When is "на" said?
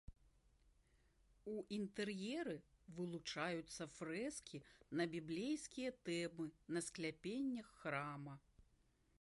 5.03-5.07, 6.79-6.87